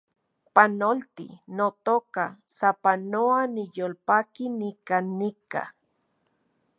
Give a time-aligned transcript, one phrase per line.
[0.55, 1.27] Panolti,
[1.57, 2.25] notoka,
[2.57, 5.61] sapanoa niyolpaki nikan nika